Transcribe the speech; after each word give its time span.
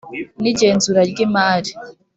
n 0.41 0.43
igenzura 0.51 1.01
ry 1.11 1.19
imari 1.25 1.71